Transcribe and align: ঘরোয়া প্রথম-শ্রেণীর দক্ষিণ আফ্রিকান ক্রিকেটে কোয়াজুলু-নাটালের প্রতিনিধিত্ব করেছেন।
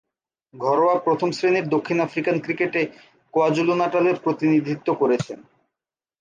ঘরোয়া 0.53 0.95
প্রথম-শ্রেণীর 0.99 1.65
দক্ষিণ 1.67 1.97
আফ্রিকান 1.99 2.35
ক্রিকেটে 2.39 2.81
কোয়াজুলু-নাটালের 3.33 4.17
প্রতিনিধিত্ব 4.23 4.87
করেছেন। 4.93 5.39